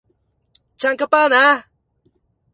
[0.77, 1.69] チャンカパーナ